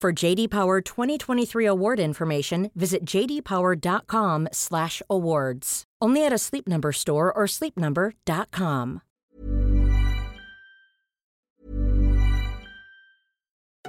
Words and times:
For 0.00 0.12
JD 0.12 0.50
Power 0.50 0.80
2023 0.80 1.66
award 1.66 1.98
information, 1.98 2.70
visit 2.76 3.04
jdpower.com/awards. 3.04 5.84
Only 6.00 6.24
at 6.24 6.32
a 6.32 6.38
Sleep 6.38 6.68
Number 6.68 6.92
store 6.92 7.32
or 7.32 7.46
sleepnumber.com. 7.46 9.02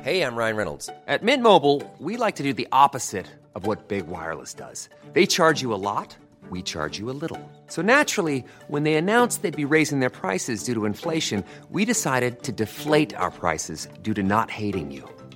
Hey, 0.02 0.23
I'm 0.23 0.35
Ryan 0.35 0.55
Reynolds. 0.55 0.89
At 1.07 1.21
Mint 1.21 1.43
Mobile, 1.43 1.83
we 1.99 2.17
like 2.17 2.37
to 2.37 2.43
do 2.43 2.53
the 2.53 2.67
opposite 2.71 3.27
of 3.53 3.67
what 3.67 3.87
Big 3.87 4.07
Wireless 4.07 4.55
does. 4.55 4.89
They 5.13 5.27
charge 5.27 5.61
you 5.61 5.75
a 5.75 5.83
lot, 5.91 6.17
we 6.49 6.63
charge 6.63 6.97
you 6.97 7.11
a 7.11 7.17
little. 7.21 7.39
So 7.67 7.83
naturally, 7.83 8.43
when 8.67 8.81
they 8.83 8.95
announced 8.95 9.43
they'd 9.43 9.55
be 9.55 9.65
raising 9.65 9.99
their 9.99 10.09
prices 10.09 10.63
due 10.63 10.73
to 10.73 10.85
inflation, 10.85 11.45
we 11.69 11.85
decided 11.85 12.41
to 12.43 12.52
deflate 12.52 13.13
our 13.13 13.30
prices 13.30 13.87
due 14.02 14.15
to 14.15 14.23
not 14.23 14.49
hating 14.49 14.89
you. 14.89 15.07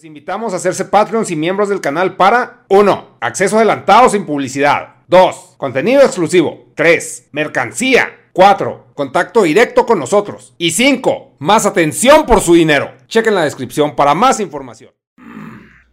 Los 0.00 0.06
invitamos 0.06 0.54
a 0.54 0.56
hacerse 0.56 0.86
Patreons 0.86 1.30
y 1.30 1.36
miembros 1.36 1.68
del 1.68 1.82
canal 1.82 2.16
para 2.16 2.64
1. 2.70 3.18
Acceso 3.20 3.58
adelantado 3.58 4.08
sin 4.08 4.24
publicidad. 4.24 4.94
2. 5.08 5.56
Contenido 5.58 6.00
exclusivo. 6.00 6.72
3. 6.74 7.28
Mercancía. 7.32 8.08
4. 8.32 8.92
Contacto 8.94 9.42
directo 9.42 9.84
con 9.84 9.98
nosotros. 9.98 10.54
Y 10.56 10.70
5. 10.70 11.36
Más 11.40 11.66
atención 11.66 12.24
por 12.24 12.40
su 12.40 12.54
dinero. 12.54 12.94
Chequen 13.08 13.34
la 13.34 13.44
descripción 13.44 13.94
para 13.94 14.14
más 14.14 14.40
información. 14.40 14.94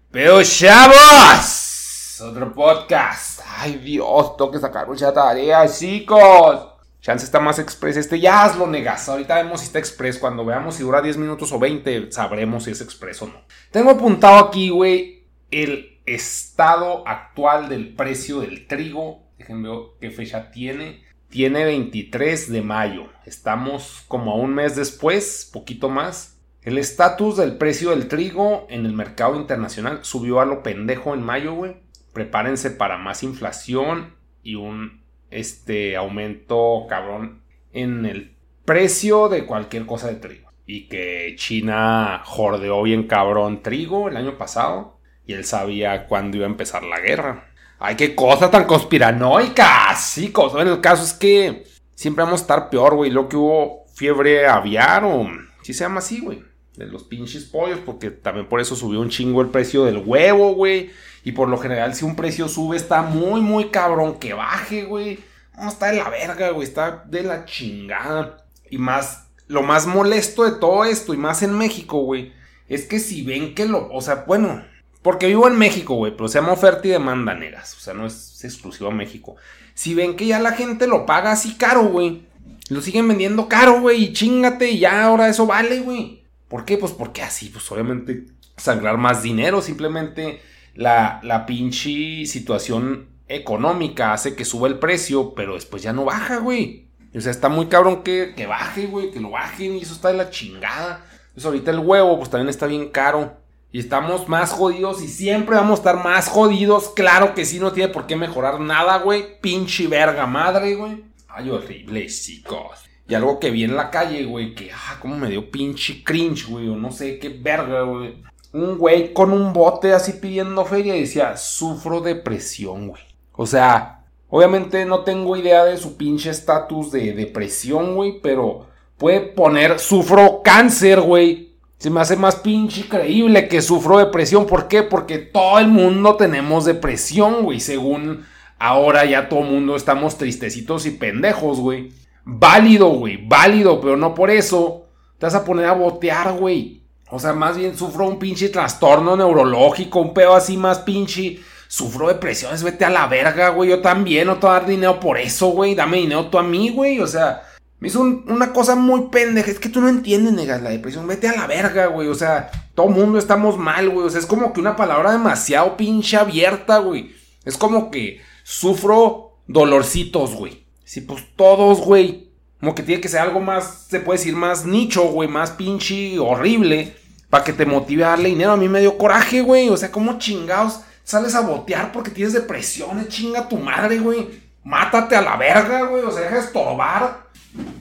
Pero 0.10 0.42
chavos. 0.42 2.22
Otro 2.22 2.54
podcast. 2.54 3.42
Ay 3.58 3.76
Dios, 3.76 4.38
tengo 4.38 4.52
que 4.52 4.60
sacar 4.60 4.88
mucha 4.88 5.14
tarea, 5.14 5.68
chicos. 5.68 6.77
Chance 7.02 7.26
está 7.26 7.40
más 7.40 7.60
express. 7.60 7.98
Este 7.98 8.20
ya 8.20 8.44
hazlo, 8.44 8.68
negas. 8.68 9.08
Ahorita 9.08 9.36
vemos 9.36 9.62
si 9.62 9.68
está 9.68 9.80
express. 9.80 10.18
Cuando 10.18 10.46
veamos 10.46 10.76
si 10.76 10.84
dura 10.84 11.02
10 11.02 11.18
minutos 11.18 11.52
o 11.52 11.60
20, 11.60 12.12
sabremos 12.12 12.66
si 12.66 12.72
es 12.72 12.82
express 12.82 13.22
o 13.22 13.28
no. 13.28 13.42
Tengo 13.72 13.92
apuntado 13.92 14.38
aquí, 14.46 14.70
güey, 14.70 15.26
el 15.52 16.00
estado 16.06 17.08
actual 17.08 17.70
del 17.70 17.94
precio 17.96 18.42
del 18.42 18.68
trigo. 18.68 19.24
Déjenme 19.38 19.70
ver 19.70 19.80
qué 20.02 20.12
fecha 20.12 20.52
tiene. 20.52 21.04
Tiene 21.30 21.66
23 21.66 22.52
de 22.52 22.62
mayo. 22.62 23.08
Estamos 23.26 24.04
como 24.08 24.32
a 24.32 24.36
un 24.36 24.54
mes 24.54 24.76
después, 24.76 25.50
poquito 25.52 25.90
más. 25.90 26.38
El 26.62 26.78
estatus 26.78 27.38
del 27.38 27.58
precio 27.58 27.92
del 27.92 28.08
trigo 28.08 28.68
en 28.70 28.86
el 28.86 28.94
mercado 28.94 29.38
internacional 29.38 30.00
subió 30.04 30.42
a 30.42 30.46
lo 30.46 30.64
pendejo 30.64 31.14
en 31.14 31.24
mayo, 31.24 31.54
güey. 31.54 31.78
Prepárense 32.12 32.72
para 32.72 32.98
más 32.98 33.24
inflación 33.24 34.16
y 34.44 34.56
un 34.56 35.07
este 35.32 35.96
aumento 35.96 36.86
cabrón 36.90 37.44
en 37.74 38.06
el 38.06 38.36
precio 38.66 39.30
de 39.30 39.46
cualquier 39.46 39.86
cosa 39.86 40.08
de 40.08 40.16
trigo. 40.16 40.50
Y 40.66 40.88
que 40.90 41.34
China 41.38 42.22
jordeó 42.26 42.84
bien 42.84 43.08
cabrón 43.08 43.64
trigo 43.64 44.10
el 44.10 44.18
año 44.18 44.38
pasado. 44.38 45.00
Y 45.26 45.34
él 45.34 45.46
sabía 45.46 46.08
cuándo 46.08 46.38
iba 46.38 46.46
a 46.46 46.50
empezar 46.50 46.84
la 46.84 47.00
guerra. 47.00 47.50
Ay, 47.80 47.96
qué 47.96 48.16
cosa 48.16 48.50
tan 48.50 48.66
conspiranoica. 48.66 49.96
Sí, 49.96 50.32
cosa. 50.32 50.56
Bueno, 50.56 50.74
el 50.74 50.82
caso 50.82 51.04
es 51.04 51.14
que 51.14 51.66
siempre 51.96 52.24
vamos 52.24 52.42
a 52.42 52.44
estar 52.44 52.70
peor, 52.70 52.96
güey. 52.96 53.12
Lo 53.12 53.30
que 53.30 53.38
hubo 53.38 53.86
fiebre 53.96 54.48
aviar 54.48 55.04
o... 55.06 55.28
Sí 55.62 55.74
se 55.74 55.84
llama 55.84 56.00
así, 56.00 56.22
güey. 56.22 56.44
De 56.78 56.86
los 56.86 57.04
pinches 57.04 57.44
pollos. 57.44 57.80
Porque 57.86 58.10
también 58.12 58.48
por 58.48 58.62
eso 58.62 58.76
subió 58.76 59.02
un 59.02 59.10
chingo 59.10 59.42
el 59.42 59.50
precio 59.50 59.84
del 59.84 59.98
huevo, 59.98 60.54
güey. 60.54 60.92
Y 61.26 61.34
por 61.34 61.50
lo 61.50 61.58
general, 61.58 61.94
si 61.94 62.06
un 62.06 62.16
precio 62.16 62.48
sube, 62.48 62.78
está 62.78 63.02
muy, 63.02 63.42
muy 63.42 63.70
cabrón 63.70 64.18
que 64.18 64.34
baje, 64.34 64.86
güey. 64.86 65.20
No, 65.58 65.68
está 65.68 65.88
de 65.88 65.98
la 65.98 66.10
verga, 66.10 66.52
güey. 66.52 66.66
Está 66.66 67.04
de 67.06 67.24
la 67.24 67.44
chingada. 67.44 68.46
Y 68.70 68.78
más, 68.78 69.28
lo 69.48 69.64
más 69.64 69.88
molesto 69.88 70.44
de 70.44 70.60
todo 70.60 70.86
esto, 70.86 71.14
y 71.14 71.18
más 71.18 71.42
en 71.44 71.58
México, 71.58 72.00
güey, 72.00 72.34
es 72.68 72.86
que 72.86 73.00
si 73.00 73.24
ven 73.24 73.56
que 73.56 73.66
lo. 73.66 73.90
O 73.92 74.02
sea, 74.02 74.26
bueno, 74.28 74.64
porque 75.02 75.28
vivo 75.28 75.48
en 75.48 75.58
México, 75.58 75.96
güey, 75.96 76.16
pero 76.16 76.28
se 76.28 76.40
llama 76.40 76.54
oferta 76.54 76.88
y 76.88 76.92
demanda, 76.92 77.34
negas. 77.34 77.76
O 77.76 77.80
sea, 77.80 77.94
no 77.94 78.06
es 78.06 78.44
exclusivo 78.44 78.90
a 78.90 78.94
México. 78.94 79.36
Si 79.74 79.94
ven 79.94 80.16
que 80.16 80.26
ya 80.28 80.40
la 80.40 80.52
gente 80.52 80.88
lo 80.88 81.06
paga 81.06 81.32
así 81.32 81.56
caro, 81.56 81.84
güey. 81.86 82.26
Lo 82.70 82.82
siguen 82.82 83.08
vendiendo 83.08 83.48
caro, 83.48 83.80
güey. 83.80 84.04
Y 84.04 84.14
chingate, 84.14 84.72
y 84.72 84.80
ya 84.80 85.06
ahora 85.06 85.30
eso 85.30 85.46
vale, 85.46 85.80
güey. 85.80 86.24
¿Por 86.48 86.66
qué? 86.66 86.78
Pues 86.78 86.92
porque 86.94 87.22
así, 87.22 87.50
pues 87.50 87.72
obviamente 87.72 88.26
sangrar 88.56 88.98
más 88.98 89.24
dinero. 89.24 89.62
Simplemente 89.62 90.42
la, 90.76 91.20
la 91.24 91.46
pinche 91.46 92.26
situación 92.26 93.08
económica 93.28 94.14
hace 94.14 94.36
que 94.36 94.46
suba 94.46 94.68
el 94.68 94.80
precio, 94.80 95.34
pero 95.36 95.56
después 95.56 95.84
ya 95.84 95.94
no 95.94 96.06
baja, 96.06 96.38
güey. 96.38 96.88
O 97.16 97.22
sea, 97.22 97.32
está 97.32 97.50
muy 97.50 97.68
cabrón 97.68 98.04
que, 98.04 98.34
que 98.36 98.46
baje, 98.46 98.86
güey, 98.86 99.12
que 99.12 99.20
lo 99.20 99.32
bajen 99.32 99.76
y 99.76 99.82
eso 99.82 99.94
está 99.94 100.10
de 100.10 100.18
la 100.18 100.30
chingada. 100.30 101.04
Entonces 101.30 101.46
ahorita 101.46 101.72
el 101.72 101.80
huevo, 101.80 102.18
pues 102.18 102.30
también 102.30 102.50
está 102.50 102.68
bien 102.68 102.90
caro. 102.90 103.38
Y 103.72 103.80
estamos 103.80 104.30
más 104.30 104.52
jodidos 104.52 105.04
y 105.04 105.08
siempre 105.08 105.56
vamos 105.56 105.80
a 105.80 105.82
estar 105.82 106.04
más 106.04 106.30
jodidos. 106.30 106.90
Claro 106.96 107.34
que 107.34 107.46
sí, 107.46 107.60
no 107.60 107.74
tiene 107.74 107.92
por 107.92 108.08
qué 108.08 108.16
mejorar 108.16 108.60
nada, 108.60 109.00
güey. 109.00 109.40
Pinche 109.42 109.88
verga 109.88 110.26
madre, 110.26 110.76
güey. 110.76 111.04
Ay, 111.28 111.50
horrible, 111.50 112.08
chicos. 112.08 112.87
Y 113.10 113.16
algo 113.16 113.40
que 113.40 113.52
vi 113.52 113.64
en 113.64 113.76
la 113.76 113.90
calle, 113.90 114.26
güey, 114.26 114.54
que, 114.54 114.72
ah, 114.74 114.98
como 115.02 115.18
me 115.18 115.30
dio 115.30 115.50
pinche 115.50 116.04
cringe, 116.04 116.48
güey, 116.48 116.68
o 116.68 116.76
no 116.76 116.92
sé 116.92 117.20
qué 117.20 117.30
verga, 117.30 117.84
güey. 117.84 118.16
Un 118.52 118.78
güey 118.78 119.14
con 119.14 119.32
un 119.32 119.54
bote 119.54 119.94
así 119.94 120.14
pidiendo 120.14 120.66
feria 120.66 120.96
y 120.96 121.02
decía, 121.02 121.38
sufro 121.38 122.02
depresión, 122.02 122.90
güey. 122.90 123.04
O 123.34 123.46
sea, 123.46 124.06
obviamente 124.30 124.84
no 124.86 125.02
tengo 125.02 125.38
idea 125.38 125.64
de 125.64 125.78
su 125.78 125.96
pinche 125.96 126.32
estatus 126.32 126.92
de 126.92 127.14
depresión, 127.14 127.96
güey, 127.96 128.20
pero 128.22 128.68
puede 128.98 129.22
poner, 129.22 129.80
sufro 129.80 130.42
cáncer, 130.44 131.00
güey. 131.00 131.48
Se 131.78 131.90
me 131.90 132.02
hace 132.02 132.16
más 132.16 132.38
pinche 132.38 132.90
creíble 132.90 133.48
que 133.48 133.62
sufro 133.62 134.00
depresión. 134.00 134.48
¿Por 134.48 134.68
qué? 134.68 134.82
Porque 134.82 135.20
todo 135.20 135.60
el 135.60 135.68
mundo 135.68 136.16
tenemos 136.16 136.66
depresión, 136.66 137.44
güey. 137.44 137.60
Según 137.60 138.26
ahora 138.58 139.06
ya 139.06 139.30
todo 139.30 139.42
el 139.42 139.52
mundo 139.52 139.76
estamos 139.76 140.18
tristecitos 140.18 140.88
y 140.88 140.92
pendejos, 140.92 141.60
güey. 141.60 141.92
Válido, 142.30 142.90
güey, 142.90 143.26
válido, 143.26 143.80
pero 143.80 143.96
no 143.96 144.14
por 144.14 144.30
eso 144.30 144.86
te 145.18 145.26
vas 145.26 145.36
a 145.36 145.46
poner 145.46 145.66
a 145.66 145.72
botear, 145.72 146.34
güey. 146.34 146.84
O 147.10 147.20
sea, 147.20 147.32
más 147.32 147.56
bien 147.56 147.78
sufro 147.78 148.06
un 148.06 148.20
pinche 148.20 148.50
trastorno 148.50 149.16
neurológico, 149.16 150.02
un 150.02 150.14
pedo 150.14 150.36
así 150.36 150.58
más 150.58 150.80
pinche. 150.80 151.40
Sufro 151.70 152.10
depresiones, 152.10 152.64
vete 152.64 152.84
a 152.84 152.90
la 152.90 153.08
verga, 153.08 153.50
güey. 153.50 153.70
Yo 153.70 153.82
también, 153.82 154.28
no 154.28 154.36
te 154.36 154.42
voy 154.42 154.50
a 154.50 154.60
dar 154.60 154.68
dinero 154.68 155.00
por 155.00 155.18
eso, 155.18 155.48
güey. 155.48 155.74
Dame 155.74 155.98
dinero 155.98 156.28
tú 156.28 156.38
a 156.38 156.44
mí, 156.44 156.70
güey. 156.70 157.00
O 157.00 157.08
sea, 157.08 157.44
me 157.80 157.88
hizo 157.88 158.02
una 158.02 158.52
cosa 158.52 158.76
muy 158.76 159.08
pendeja. 159.08 159.50
Es 159.50 159.60
que 159.60 159.70
tú 159.70 159.80
no 159.80 159.88
entiendes, 159.88 160.34
negas, 160.34 160.62
la 160.62 160.70
depresión. 160.70 161.08
Vete 161.08 161.30
a 161.30 161.36
la 161.36 161.48
verga, 161.48 161.88
güey. 161.88 162.10
O 162.10 162.16
sea, 162.16 162.52
todo 162.76 162.88
mundo 162.88 163.20
estamos 163.20 163.58
mal, 163.58 163.90
güey. 163.90 164.06
O 164.06 164.10
sea, 164.10 164.20
es 164.20 164.26
como 164.26 164.52
que 164.52 164.60
una 164.60 164.76
palabra 164.76 165.14
demasiado 165.14 165.78
pinche 165.78 166.18
abierta, 166.18 166.80
güey. 166.80 167.16
Es 167.46 167.58
como 167.58 167.90
que 167.90 168.20
sufro 168.44 169.38
dolorcitos, 169.48 170.36
güey. 170.36 170.67
Sí, 170.88 171.02
pues 171.02 171.22
todos, 171.36 171.82
güey. 171.82 172.30
Como 172.62 172.74
que 172.74 172.82
tiene 172.82 173.02
que 173.02 173.10
ser 173.10 173.20
algo 173.20 173.42
más, 173.42 173.88
se 173.90 174.00
puede 174.00 174.20
decir, 174.20 174.38
más 174.38 174.66
nicho, 174.66 175.04
güey, 175.10 175.28
más 175.28 175.52
pinche 175.52 176.18
horrible. 176.18 176.96
Para 177.30 177.44
que 177.44 177.52
te 177.52 177.66
motive 177.66 178.06
a 178.06 178.12
darle 178.12 178.30
dinero. 178.30 178.54
A 178.54 178.58
mí 178.58 178.70
me 178.70 178.80
dio 178.80 178.98
coraje, 178.98 179.42
güey. 179.42 179.68
O 179.68 179.76
sea, 179.76 179.92
como 179.92 180.18
chingados 180.18 180.80
sales 181.04 181.36
a 181.36 181.42
botear 181.42 181.92
porque 181.92 182.10
tienes 182.10 182.32
depresión. 182.32 183.06
Chinga 183.10 183.50
tu 183.50 183.58
madre, 183.58 184.00
güey. 184.00 184.30
Mátate 184.64 185.18
a 185.18 185.22
la 185.22 185.36
verga, 185.36 185.88
güey. 185.88 186.04
O 186.04 186.12
sea, 186.12 186.22
deja 186.22 186.36
de 186.36 186.42
estorbar. 186.42 187.28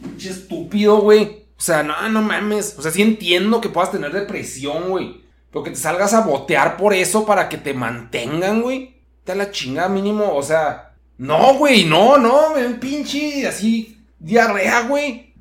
Pinche 0.02 0.30
estúpido, 0.30 0.96
güey. 0.96 1.44
O 1.56 1.60
sea, 1.60 1.84
no, 1.84 2.08
no 2.08 2.22
mames. 2.22 2.74
O 2.76 2.82
sea, 2.82 2.90
sí 2.90 3.02
entiendo 3.02 3.60
que 3.60 3.68
puedas 3.68 3.92
tener 3.92 4.12
depresión, 4.12 4.88
güey. 4.88 5.22
Pero 5.52 5.62
que 5.62 5.70
te 5.70 5.76
salgas 5.76 6.12
a 6.12 6.22
botear 6.22 6.76
por 6.76 6.92
eso 6.92 7.24
para 7.24 7.48
que 7.48 7.56
te 7.56 7.72
mantengan, 7.72 8.62
güey. 8.62 8.96
Te 9.22 9.36
la 9.36 9.52
chingada 9.52 9.88
mínimo. 9.88 10.34
O 10.34 10.42
sea, 10.42 10.85
no, 11.18 11.54
güey, 11.54 11.84
no, 11.84 12.18
no, 12.18 12.52
un 12.52 12.78
pinche 12.78 13.46
así, 13.46 13.98
diarrea, 14.18 14.82
güey. 14.82 15.34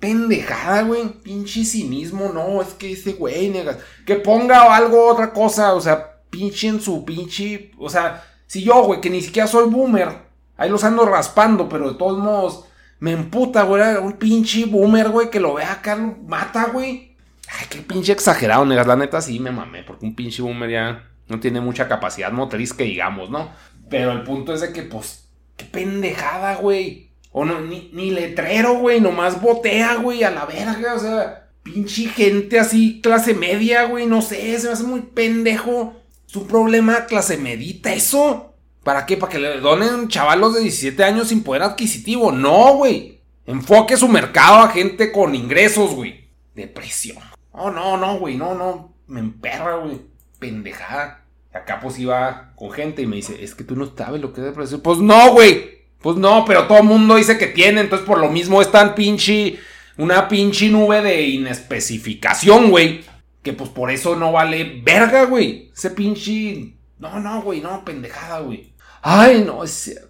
Pendejada, 0.00 0.82
güey. 0.82 1.08
Pinche 1.22 1.64
cinismo, 1.64 2.30
no, 2.32 2.62
es 2.62 2.68
que 2.68 2.92
ese 2.92 3.12
güey, 3.12 3.48
negas. 3.50 3.78
Que 4.06 4.16
ponga 4.16 4.74
algo, 4.74 5.06
otra 5.06 5.32
cosa, 5.32 5.74
o 5.74 5.80
sea, 5.80 6.20
pinche 6.30 6.68
en 6.68 6.80
su 6.80 7.04
pinche. 7.04 7.72
O 7.78 7.88
sea, 7.88 8.24
si 8.46 8.62
yo, 8.62 8.82
güey, 8.84 9.00
que 9.00 9.10
ni 9.10 9.20
siquiera 9.20 9.46
soy 9.46 9.68
boomer, 9.68 10.08
ahí 10.56 10.70
los 10.70 10.84
ando 10.84 11.04
raspando, 11.06 11.68
pero 11.68 11.92
de 11.92 11.98
todos 11.98 12.18
modos, 12.18 12.64
me 13.00 13.12
emputa, 13.12 13.62
güey, 13.62 13.96
un 13.96 14.14
pinche 14.14 14.64
boomer, 14.66 15.10
güey, 15.10 15.30
que 15.30 15.40
lo 15.40 15.54
vea 15.54 15.72
acá, 15.72 15.96
mata, 15.96 16.66
güey. 16.72 17.16
Ay, 17.50 17.66
qué 17.70 17.78
pinche 17.80 18.12
exagerado, 18.12 18.64
negas. 18.64 18.86
La 18.86 18.96
neta 18.96 19.20
sí 19.20 19.38
me 19.38 19.50
mamé, 19.50 19.84
porque 19.84 20.06
un 20.06 20.14
pinche 20.14 20.42
boomer 20.42 20.70
ya 20.70 21.04
no 21.28 21.40
tiene 21.40 21.60
mucha 21.60 21.88
capacidad 21.88 22.32
motriz 22.32 22.72
que 22.72 22.84
digamos, 22.84 23.30
¿no? 23.30 23.50
Pero 23.88 24.12
el 24.12 24.22
punto 24.22 24.54
es 24.54 24.60
de 24.60 24.72
que, 24.72 24.82
pues, 24.82 25.28
qué 25.56 25.64
pendejada, 25.64 26.56
güey. 26.56 27.08
O 27.32 27.44
no, 27.44 27.60
ni, 27.60 28.10
letrero, 28.10 28.74
güey, 28.78 29.00
nomás 29.00 29.40
botea, 29.40 29.96
güey, 29.96 30.24
a 30.24 30.30
la 30.30 30.46
verga, 30.46 30.94
o 30.94 30.98
sea, 30.98 31.50
pinche 31.62 32.08
gente 32.08 32.58
así, 32.58 33.00
clase 33.02 33.34
media, 33.34 33.84
güey, 33.84 34.06
no 34.06 34.22
sé, 34.22 34.58
se 34.58 34.66
me 34.66 34.72
hace 34.72 34.84
muy 34.84 35.02
pendejo. 35.02 35.94
Es 36.28 36.36
un 36.36 36.46
problema 36.46 37.06
clase 37.06 37.36
medita 37.36 37.92
eso. 37.92 38.54
¿Para 38.82 39.06
qué? 39.06 39.16
¿Para 39.16 39.32
que 39.32 39.38
le 39.38 39.60
donen 39.60 40.08
chavalos 40.08 40.54
de 40.54 40.60
17 40.60 41.04
años 41.04 41.28
sin 41.28 41.42
poder 41.42 41.62
adquisitivo? 41.62 42.32
No, 42.32 42.74
güey. 42.74 43.20
Enfoque 43.46 43.96
su 43.96 44.08
mercado 44.08 44.58
a 44.58 44.68
gente 44.68 45.12
con 45.12 45.34
ingresos, 45.34 45.94
güey. 45.94 46.28
Depresión. 46.54 47.18
Oh, 47.52 47.70
no, 47.70 47.96
no, 47.96 48.18
güey, 48.18 48.36
no, 48.36 48.54
no. 48.54 48.94
Me 49.06 49.20
emperra, 49.20 49.76
güey. 49.76 50.00
Pendejada. 50.38 51.24
Acá 51.52 51.80
pues 51.80 51.98
iba 51.98 52.52
con 52.56 52.70
gente 52.70 53.02
y 53.02 53.06
me 53.06 53.16
dice, 53.16 53.42
es 53.42 53.54
que 53.54 53.64
tú 53.64 53.74
no 53.74 53.90
sabes 53.96 54.20
lo 54.20 54.32
que 54.32 54.40
es 54.40 54.46
depresión. 54.46 54.80
Pues 54.80 54.98
no, 54.98 55.32
güey. 55.32 55.78
Pues 56.00 56.16
no, 56.16 56.44
pero 56.44 56.66
todo 56.66 56.78
el 56.78 56.84
mundo 56.84 57.16
dice 57.16 57.38
que 57.38 57.48
tiene, 57.48 57.80
entonces 57.80 58.06
por 58.06 58.18
lo 58.18 58.28
mismo 58.28 58.62
es 58.62 58.70
tan 58.70 58.94
pinche, 58.94 59.58
una 59.96 60.28
pinche 60.28 60.68
nube 60.68 61.02
de 61.02 61.22
inespecificación, 61.22 62.70
güey. 62.70 63.00
Que 63.42 63.52
pues 63.52 63.70
por 63.70 63.90
eso 63.90 64.14
no 64.14 64.30
vale 64.30 64.80
verga, 64.84 65.24
güey. 65.24 65.70
Ese 65.74 65.90
pinche... 65.90 66.74
No, 66.98 67.18
no, 67.18 67.42
güey, 67.42 67.60
no, 67.60 67.84
pendejada, 67.84 68.40
güey. 68.40 68.72
Ay, 69.02 69.42
no, 69.44 69.64
es... 69.64 70.00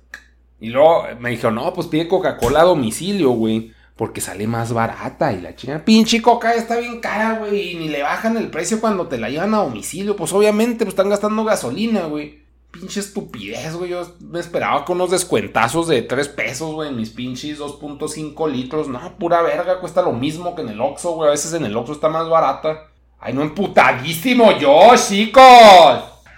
Y 0.60 0.68
luego 0.70 1.04
me 1.20 1.30
dijo, 1.30 1.50
no, 1.50 1.72
pues 1.72 1.86
pide 1.86 2.08
Coca-Cola 2.08 2.60
a 2.60 2.64
domicilio, 2.64 3.30
güey 3.30 3.72
porque 3.98 4.20
sale 4.20 4.46
más 4.46 4.72
barata 4.72 5.32
y 5.32 5.40
la 5.40 5.56
chingada. 5.56 5.84
Pinche 5.84 6.22
coca 6.22 6.54
está 6.54 6.76
bien 6.76 7.00
cara, 7.00 7.40
güey, 7.40 7.72
y 7.72 7.74
ni 7.74 7.88
le 7.88 8.04
bajan 8.04 8.36
el 8.36 8.48
precio 8.48 8.80
cuando 8.80 9.08
te 9.08 9.18
la 9.18 9.28
llevan 9.28 9.52
a 9.54 9.58
domicilio. 9.58 10.14
Pues 10.14 10.32
obviamente, 10.32 10.84
pues 10.84 10.90
están 10.90 11.08
gastando 11.08 11.44
gasolina, 11.44 12.04
güey. 12.04 12.44
Pinche 12.70 13.00
estupidez, 13.00 13.74
güey. 13.74 13.90
Yo 13.90 14.14
me 14.20 14.38
esperaba 14.38 14.84
con 14.84 14.98
unos 14.98 15.10
descuentazos 15.10 15.88
de 15.88 16.02
3 16.02 16.28
pesos, 16.28 16.72
güey, 16.74 16.92
mis 16.92 17.10
pinches 17.10 17.58
2.5 17.58 18.48
litros. 18.48 18.86
No, 18.86 19.18
pura 19.18 19.42
verga, 19.42 19.80
cuesta 19.80 20.00
lo 20.00 20.12
mismo 20.12 20.54
que 20.54 20.62
en 20.62 20.68
el 20.68 20.80
Oxxo, 20.80 21.14
güey. 21.14 21.26
A 21.26 21.32
veces 21.32 21.52
en 21.54 21.64
el 21.64 21.76
Oxxo 21.76 21.94
está 21.94 22.08
más 22.08 22.28
barata. 22.28 22.84
Ay, 23.18 23.34
no 23.34 23.42
emputadísimo 23.42 24.56
yo, 24.60 24.94
chicos. 24.94 25.42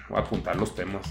Voy 0.08 0.16
a 0.16 0.20
apuntar 0.20 0.56
los 0.56 0.74
temas. 0.74 1.02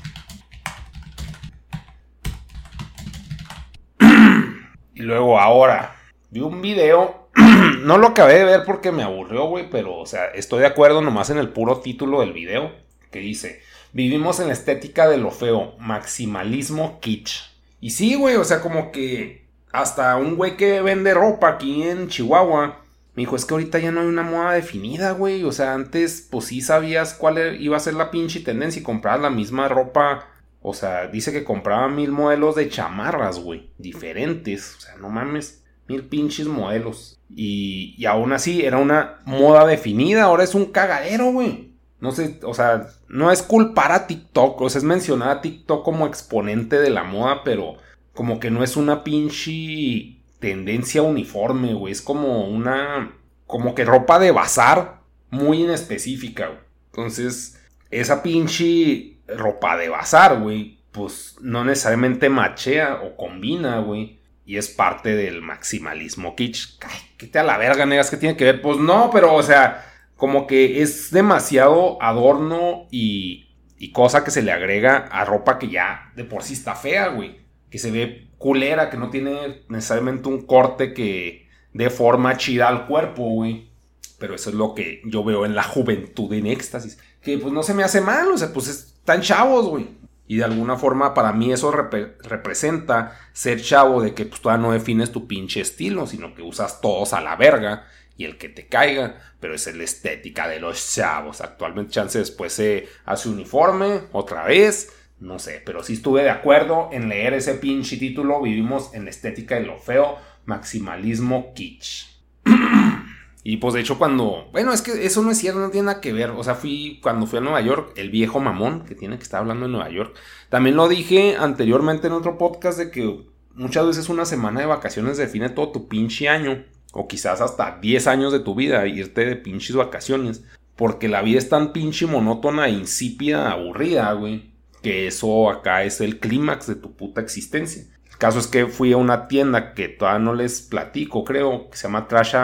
y 4.96 5.02
luego 5.04 5.40
ahora 5.40 5.99
vi 6.30 6.42
un 6.42 6.62
video, 6.62 7.30
no 7.84 7.98
lo 7.98 8.08
acabé 8.08 8.36
de 8.36 8.46
ver 8.46 8.64
porque 8.66 8.92
me 8.92 9.04
aburrió, 9.04 9.46
güey, 9.46 9.70
pero, 9.70 9.98
o 9.98 10.06
sea, 10.06 10.26
estoy 10.26 10.60
de 10.60 10.68
acuerdo 10.68 11.02
nomás 11.02 11.30
en 11.30 11.38
el 11.38 11.50
puro 11.50 11.80
título 11.80 12.22
del 12.22 12.34
video, 12.34 12.72
que 13.12 13.20
dice, 13.20 13.62
vivimos 13.94 14.40
en 14.40 14.48
la 14.48 14.54
estética 14.54 15.08
de 15.08 15.18
lo 15.18 15.32
feo, 15.32 15.76
maximalismo 15.80 17.00
kitsch. 17.00 17.50
Y 17.82 17.92
sí, 17.92 18.16
güey, 18.16 18.36
o 18.36 18.44
sea, 18.44 18.62
como 18.62 18.92
que 18.92 19.48
hasta 19.72 20.16
un 20.18 20.36
güey 20.36 20.58
que 20.58 20.82
vende 20.82 21.14
ropa 21.14 21.50
aquí 21.50 21.84
en 21.84 22.08
Chihuahua, 22.08 22.82
me 23.16 23.24
dijo, 23.24 23.36
es 23.36 23.46
que 23.46 23.54
ahorita 23.54 23.80
ya 23.80 23.92
no 23.92 24.02
hay 24.02 24.08
una 24.08 24.24
moda 24.24 24.54
definida, 24.54 25.12
güey, 25.12 25.44
o 25.44 25.52
sea, 25.52 25.74
antes, 25.74 26.28
pues 26.30 26.46
sí 26.46 26.62
sabías 26.62 27.14
cuál 27.14 27.38
e-, 27.38 27.56
iba 27.58 27.76
a 27.76 27.82
ser 27.82 27.96
la 27.96 28.12
pinche 28.12 28.40
tendencia 28.40 28.80
y 28.80 28.84
comprabas 28.84 29.22
la 29.22 29.30
misma 29.30 29.68
ropa. 29.68 30.28
O 30.62 30.74
sea, 30.74 31.08
dice 31.08 31.32
que 31.32 31.46
compraba 31.46 31.88
mil 31.88 32.12
modelos 32.12 32.56
de 32.56 32.70
chamarras, 32.70 33.40
güey. 33.40 33.72
Diferentes. 33.78 34.76
O 34.78 34.82
sea, 34.82 34.96
no 34.98 35.10
mames 35.10 35.59
mil 35.90 36.04
pinches 36.04 36.48
modelos. 36.48 37.20
Y, 37.36 37.96
y 37.98 38.06
aún 38.06 38.32
así 38.32 38.64
era 38.64 38.78
una 38.78 39.20
moda 39.26 39.66
definida, 39.66 40.24
ahora 40.24 40.44
es 40.44 40.56
un 40.56 40.66
cagadero, 40.68 41.32
güey. 41.32 41.74
No 42.00 42.12
sé, 42.12 42.40
o 42.44 42.54
sea, 42.54 42.88
no 43.10 43.30
es 43.30 43.44
culpar 43.44 43.92
a 43.92 44.08
TikTok, 44.08 44.62
o 44.62 44.70
sea, 44.70 44.80
es 44.80 44.86
mencionar 44.86 45.30
a 45.30 45.42
TikTok 45.42 45.84
como 45.84 46.08
exponente 46.08 46.80
de 46.80 46.92
la 46.92 47.04
moda, 47.04 47.44
pero 47.44 47.76
como 48.14 48.40
que 48.40 48.52
no 48.52 48.64
es 48.64 48.78
una 48.78 49.04
pinche 49.04 50.22
tendencia 50.40 51.02
uniforme, 51.02 51.74
güey. 51.74 51.92
Es 51.92 52.02
como 52.02 52.48
una, 52.48 53.16
como 53.48 53.76
que 53.76 53.84
ropa 53.84 54.18
de 54.20 54.32
bazar 54.32 55.02
muy 55.30 55.64
inespecífica. 55.64 56.52
Entonces, 56.92 57.60
esa 57.92 58.24
pinche 58.24 59.18
ropa 59.28 59.76
de 59.76 59.90
bazar, 59.90 60.40
güey, 60.40 60.80
pues 60.92 61.36
no 61.42 61.66
necesariamente 61.66 62.30
machea 62.30 63.02
o 63.04 63.18
combina, 63.18 63.80
güey 63.80 64.19
y 64.50 64.58
es 64.58 64.68
parte 64.68 65.16
del 65.16 65.44
maximalismo 65.44 66.36
kitsch. 66.36 66.80
Ay, 66.82 67.00
qué 67.18 67.38
a 67.38 67.44
la 67.44 67.60
verga, 67.60 67.86
negas, 67.86 68.10
¿qué 68.10 68.18
tiene 68.18 68.36
que 68.36 68.46
ver? 68.46 68.64
Pues 68.64 68.80
no, 68.80 69.12
pero 69.14 69.36
o 69.36 69.44
sea, 69.44 69.86
como 70.16 70.48
que 70.48 70.82
es 70.82 71.12
demasiado 71.12 72.02
adorno 72.02 72.88
y, 72.90 73.52
y 73.78 73.92
cosa 73.92 74.24
que 74.24 74.32
se 74.32 74.42
le 74.42 74.52
agrega 74.52 75.08
a 75.12 75.24
ropa 75.24 75.60
que 75.60 75.70
ya 75.70 76.12
de 76.16 76.24
por 76.24 76.42
sí 76.42 76.54
está 76.54 76.74
fea, 76.74 77.10
güey. 77.10 77.42
Que 77.70 77.78
se 77.78 77.92
ve 77.92 78.32
culera, 78.40 78.90
que 78.90 78.98
no 78.98 79.12
tiene 79.12 79.66
necesariamente 79.70 80.28
un 80.30 80.48
corte 80.48 80.96
que 80.96 81.48
dé 81.74 81.92
forma 81.92 82.36
chida 82.36 82.70
al 82.70 82.88
cuerpo, 82.88 83.30
güey. 83.30 83.70
Pero 84.18 84.34
eso 84.34 84.50
es 84.50 84.56
lo 84.56 84.74
que 84.74 85.04
yo 85.06 85.24
veo 85.24 85.46
en 85.46 85.54
la 85.54 85.62
juventud 85.62 86.34
en 86.34 86.48
éxtasis. 86.48 86.98
Que 87.22 87.38
pues 87.38 87.54
no 87.54 87.62
se 87.62 87.76
me 87.76 87.84
hace 87.84 88.02
mal, 88.02 88.32
o 88.32 88.38
sea, 88.40 88.52
pues 88.52 88.68
están 88.68 89.22
chavos, 89.22 89.68
güey. 89.68 89.99
Y 90.30 90.38
de 90.38 90.44
alguna 90.44 90.78
forma 90.78 91.16
para 91.16 91.34
mí 91.34 91.52
eso 91.52 91.72
representa 91.72 93.18
ser 93.34 93.64
chavo 93.64 94.00
de 94.00 94.14
que 94.14 94.28
pues 94.28 94.40
todavía 94.40 94.68
no 94.68 94.74
defines 94.74 95.12
tu 95.12 95.26
pinche 95.26 95.60
estilo, 95.60 96.06
sino 96.06 96.36
que 96.36 96.44
usas 96.44 96.82
todos 96.82 97.14
a 97.14 97.22
la 97.22 97.36
verga 97.36 97.88
y 98.16 98.26
el 98.26 98.38
que 98.38 98.48
te 98.48 98.68
caiga, 98.68 99.20
pero 99.40 99.56
es 99.56 99.76
la 99.76 99.84
estética 99.84 100.48
de 100.48 100.60
los 100.60 100.94
chavos. 100.94 101.42
Actualmente 101.42 101.94
chance 101.94 102.20
después 102.20 102.54
se 102.54 102.88
hace 103.06 103.28
uniforme 103.28 104.02
otra 104.12 104.44
vez, 104.44 104.94
no 105.20 105.40
sé, 105.40 105.64
pero 105.66 105.82
sí 105.82 105.94
estuve 105.94 106.22
de 106.22 106.30
acuerdo 106.30 106.90
en 106.92 107.10
leer 107.10 107.34
ese 107.34 107.56
pinche 107.56 107.98
título, 107.98 108.40
vivimos 108.40 108.94
en 108.94 109.06
la 109.06 109.10
estética 109.10 109.56
de 109.56 109.66
lo 109.66 109.80
feo, 109.80 110.20
maximalismo 110.46 111.56
kitsch. 111.56 112.06
y 113.44 113.58
pues 113.58 113.74
de 113.74 113.80
hecho 113.80 113.98
cuando, 113.98 114.50
bueno, 114.52 114.74
es 114.74 114.82
que 114.82 115.06
eso 115.06 115.22
no 115.22 115.32
es 115.32 115.38
cierto, 115.38 115.60
no 115.60 115.70
tiene 115.70 115.88
nada 115.88 116.02
que 116.02 116.12
ver. 116.12 116.32
O 116.32 116.44
sea, 116.44 116.56
fui 116.56 117.00
cuando 117.02 117.26
fui 117.26 117.40
a 117.40 117.42
Nueva 117.42 117.62
York, 117.62 117.94
el 117.96 118.10
viejo 118.10 118.40
mamón 118.40 118.84
que 118.86 118.96
tiene 118.96 119.18
que 119.18 119.24
estar 119.24 119.40
hablando 119.40 119.66
en 119.66 119.72
Nueva 119.72 119.90
York. 119.90 120.16
También 120.50 120.76
lo 120.76 120.90
dije 120.90 121.38
anteriormente 121.38 122.08
en 122.08 122.14
otro 122.14 122.38
podcast 122.38 122.78
de 122.78 122.92
que 122.92 123.26
muchas 123.54 123.86
veces 123.86 124.10
una 124.10 124.26
semana 124.26 124.60
de 124.60 124.66
vacaciones 124.66 125.18
define 125.18 125.50
todo 125.50 125.72
tu 125.72 125.88
pinche 125.88 126.28
año. 126.28 126.66
O 126.92 127.08
quizás 127.08 127.40
hasta 127.40 127.78
10 127.80 128.08
años 128.08 128.34
de 128.34 128.40
tu 128.40 128.56
vida, 128.56 128.86
irte 128.88 129.24
de 129.24 129.36
pinches 129.36 129.76
vacaciones. 129.76 130.44
Porque 130.76 131.08
la 131.08 131.22
vida 131.22 131.38
es 131.38 131.48
tan 131.48 131.72
pinche 131.72 132.08
monótona, 132.08 132.68
insípida, 132.68 133.52
aburrida, 133.52 134.12
güey. 134.14 134.52
Que 134.82 135.08
eso 135.08 135.50
acá 135.50 135.84
es 135.84 136.02
el 136.02 136.20
clímax 136.20 136.68
de 136.68 136.76
tu 136.76 136.96
puta 136.96 137.22
existencia. 137.22 137.84
El 138.10 138.18
caso 138.18 138.40
es 138.40 138.48
que 138.48 138.66
fui 138.66 138.92
a 138.92 138.98
una 138.98 139.28
tienda 139.28 139.74
que 139.76 139.88
todavía 139.88 140.20
no 140.20 140.34
les 140.34 140.62
platico, 140.62 141.24
creo, 141.24 141.70
que 141.70 141.78
se 141.78 141.84
llama 141.84 142.08
Trash, 142.08 142.36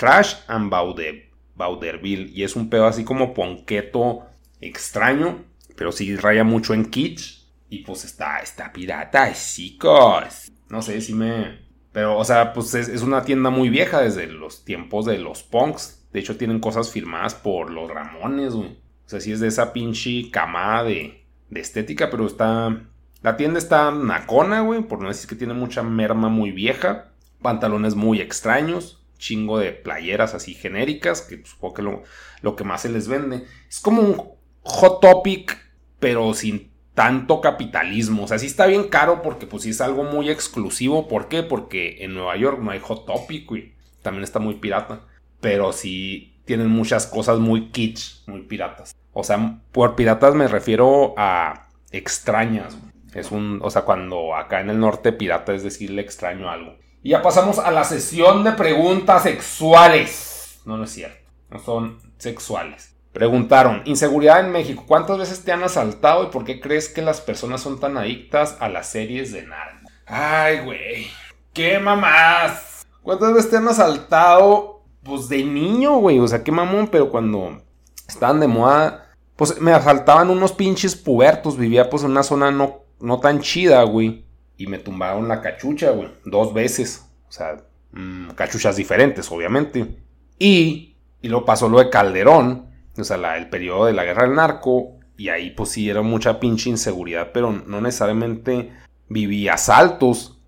Trash 0.00 0.36
and 0.48 0.70
Bauderville. 0.70 2.30
Y 2.32 2.42
es 2.42 2.56
un 2.56 2.70
pedo 2.70 2.86
así 2.86 3.04
como 3.04 3.34
ponqueto 3.34 4.22
extraño, 4.62 5.44
pero 5.76 5.92
sí 5.92 6.16
raya 6.16 6.42
mucho 6.42 6.72
en 6.72 6.86
kitsch. 6.86 7.44
Y 7.68 7.80
pues 7.80 8.06
está, 8.06 8.38
está 8.38 8.72
pirata, 8.72 9.30
chicos. 9.34 10.50
No 10.70 10.80
sé 10.80 11.02
si 11.02 11.12
me, 11.12 11.58
pero, 11.92 12.16
o 12.16 12.24
sea, 12.24 12.54
pues 12.54 12.74
es, 12.74 13.02
una 13.02 13.24
tienda 13.24 13.50
muy 13.50 13.68
vieja 13.68 14.00
desde 14.00 14.26
los 14.26 14.64
tiempos 14.64 15.04
de 15.04 15.18
los 15.18 15.42
punks. 15.42 16.08
De 16.14 16.20
hecho, 16.20 16.38
tienen 16.38 16.60
cosas 16.60 16.90
firmadas 16.90 17.34
por 17.34 17.70
los 17.70 17.90
Ramones. 17.90 18.54
O 18.54 18.64
sea, 19.04 19.20
sí 19.20 19.30
es 19.30 19.40
de 19.40 19.48
esa 19.48 19.74
pinche 19.74 20.30
camada 20.30 20.84
de, 20.84 21.26
de 21.50 21.60
estética, 21.60 22.08
pero 22.08 22.26
está. 22.26 22.86
La 23.20 23.36
tienda 23.36 23.58
está 23.58 23.90
nacona, 23.90 24.62
güey, 24.62 24.80
por 24.80 25.02
no 25.02 25.08
decir 25.08 25.28
que 25.28 25.36
tiene 25.36 25.52
mucha 25.52 25.82
merma 25.82 26.30
muy 26.30 26.52
vieja. 26.52 27.12
Pantalones 27.42 27.94
muy 27.94 28.22
extraños. 28.22 28.99
Chingo 29.20 29.58
de 29.58 29.72
playeras 29.72 30.34
así 30.34 30.54
genéricas, 30.54 31.22
que 31.22 31.44
supongo 31.44 31.74
que 31.74 31.82
lo, 31.82 32.02
lo 32.42 32.56
que 32.56 32.64
más 32.64 32.82
se 32.82 32.88
les 32.88 33.06
vende. 33.06 33.44
Es 33.68 33.78
como 33.78 34.02
un 34.02 34.22
Hot 34.62 35.00
Topic, 35.00 35.56
pero 36.00 36.34
sin 36.34 36.70
tanto 36.94 37.40
capitalismo. 37.40 38.24
O 38.24 38.26
sea, 38.28 38.38
sí 38.38 38.46
está 38.46 38.66
bien 38.66 38.88
caro 38.88 39.22
porque 39.22 39.46
pues 39.46 39.64
es 39.66 39.80
algo 39.80 40.02
muy 40.02 40.28
exclusivo. 40.28 41.06
¿Por 41.06 41.28
qué? 41.28 41.42
Porque 41.42 42.04
en 42.04 42.14
Nueva 42.14 42.36
York 42.36 42.58
no 42.60 42.72
hay 42.72 42.80
Hot 42.80 43.06
Topic, 43.06 43.50
y 43.52 43.74
También 44.02 44.24
está 44.24 44.38
muy 44.38 44.54
pirata. 44.54 45.06
Pero 45.40 45.72
sí 45.72 46.40
tienen 46.44 46.68
muchas 46.68 47.06
cosas 47.06 47.38
muy 47.38 47.70
kitsch, 47.70 48.26
muy 48.26 48.42
piratas. 48.42 48.94
O 49.12 49.22
sea, 49.22 49.60
por 49.72 49.96
piratas 49.96 50.34
me 50.34 50.48
refiero 50.48 51.14
a 51.16 51.68
extrañas. 51.92 52.76
Es 53.14 53.30
un, 53.30 53.60
o 53.62 53.70
sea, 53.70 53.82
cuando 53.82 54.34
acá 54.34 54.60
en 54.60 54.70
el 54.70 54.78
norte 54.78 55.12
pirata 55.12 55.54
es 55.54 55.62
decirle 55.62 56.02
extraño 56.02 56.50
algo. 56.50 56.76
Y 57.02 57.10
ya 57.10 57.22
pasamos 57.22 57.58
a 57.58 57.70
la 57.70 57.84
sesión 57.84 58.44
de 58.44 58.52
preguntas 58.52 59.22
sexuales. 59.22 60.60
No, 60.66 60.76
no 60.76 60.84
es 60.84 60.90
cierto. 60.90 61.30
No 61.48 61.58
son 61.58 61.98
sexuales. 62.18 62.94
Preguntaron, 63.12 63.82
inseguridad 63.86 64.40
en 64.40 64.52
México, 64.52 64.84
¿cuántas 64.86 65.18
veces 65.18 65.42
te 65.42 65.50
han 65.50 65.64
asaltado 65.64 66.24
y 66.24 66.26
por 66.26 66.44
qué 66.44 66.60
crees 66.60 66.88
que 66.88 67.02
las 67.02 67.20
personas 67.20 67.60
son 67.60 67.80
tan 67.80 67.96
adictas 67.96 68.56
a 68.60 68.68
las 68.68 68.88
series 68.88 69.32
de 69.32 69.42
narco? 69.42 69.88
Ay, 70.06 70.60
güey, 70.60 71.06
qué 71.52 71.80
mamás. 71.80 72.86
¿Cuántas 73.02 73.34
veces 73.34 73.50
te 73.50 73.56
han 73.56 73.66
asaltado? 73.66 74.84
Pues 75.02 75.28
de 75.28 75.42
niño, 75.42 75.96
güey, 75.96 76.20
o 76.20 76.28
sea, 76.28 76.44
qué 76.44 76.52
mamón, 76.52 76.86
pero 76.86 77.10
cuando 77.10 77.62
estaban 78.06 78.38
de 78.38 78.46
moda, 78.46 79.10
pues 79.34 79.60
me 79.60 79.72
asaltaban 79.72 80.30
unos 80.30 80.52
pinches 80.52 80.94
pubertos, 80.94 81.56
vivía 81.56 81.90
pues 81.90 82.04
en 82.04 82.10
una 82.10 82.22
zona 82.22 82.52
no, 82.52 82.84
no 83.00 83.18
tan 83.18 83.40
chida, 83.40 83.82
güey, 83.84 84.24
y 84.60 84.66
me 84.66 84.78
tumbaron 84.78 85.26
la 85.26 85.40
cachucha, 85.40 85.90
güey, 85.92 86.10
dos 86.26 86.52
veces, 86.52 87.06
o 87.26 87.32
sea, 87.32 87.56
mm, 87.92 88.32
cachuchas 88.32 88.76
diferentes, 88.76 89.32
obviamente. 89.32 89.96
Y, 90.38 90.96
y 91.22 91.28
lo 91.28 91.46
pasó 91.46 91.70
lo 91.70 91.78
de 91.78 91.88
Calderón, 91.88 92.66
o 92.94 93.02
sea, 93.02 93.38
el 93.38 93.48
periodo 93.48 93.86
de 93.86 93.94
la 93.94 94.04
guerra 94.04 94.24
del 94.24 94.34
narco, 94.34 94.98
y 95.16 95.30
ahí 95.30 95.52
pues 95.52 95.70
sí 95.70 95.88
era 95.88 96.02
mucha 96.02 96.38
pinche 96.38 96.68
inseguridad, 96.68 97.30
pero 97.32 97.50
no 97.52 97.80
necesariamente 97.80 98.70
vivía 99.08 99.54
asaltos. 99.54 100.38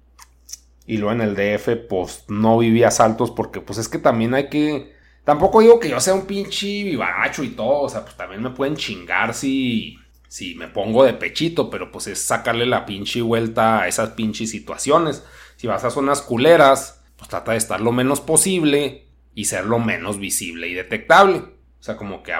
Y 0.84 0.98
luego 0.98 1.12
en 1.12 1.22
el 1.22 1.34
DF 1.34 1.88
pues 1.88 2.26
no 2.28 2.58
vivía 2.58 2.88
asaltos 2.88 3.30
porque 3.30 3.62
pues 3.62 3.78
es 3.78 3.88
que 3.88 3.98
también 3.98 4.34
hay 4.34 4.50
que... 4.50 4.92
Tampoco 5.24 5.60
digo 5.60 5.80
que 5.80 5.88
yo 5.88 6.00
sea 6.00 6.12
un 6.12 6.26
pinche 6.26 6.66
vivacho 6.82 7.42
y 7.44 7.50
todo, 7.50 7.80
o 7.80 7.88
sea, 7.88 8.02
pues 8.02 8.14
también 8.14 8.42
me 8.42 8.50
pueden 8.50 8.76
chingar 8.76 9.32
si, 9.32 9.96
si 10.32 10.54
me 10.54 10.66
pongo 10.66 11.04
de 11.04 11.12
pechito, 11.12 11.68
pero 11.68 11.92
pues 11.92 12.06
es 12.06 12.18
sacarle 12.18 12.64
la 12.64 12.86
pinche 12.86 13.20
vuelta 13.20 13.82
a 13.82 13.88
esas 13.88 14.12
pinches 14.12 14.48
situaciones. 14.48 15.22
Si 15.56 15.66
vas 15.66 15.84
a 15.84 15.90
zonas 15.90 16.22
culeras, 16.22 17.04
pues 17.16 17.28
trata 17.28 17.52
de 17.52 17.58
estar 17.58 17.82
lo 17.82 17.92
menos 17.92 18.22
posible 18.22 19.08
y 19.34 19.44
ser 19.44 19.66
lo 19.66 19.78
menos 19.78 20.18
visible 20.18 20.68
y 20.68 20.72
detectable. 20.72 21.36
O 21.36 21.82
sea, 21.82 21.98
como 21.98 22.22
que 22.22 22.32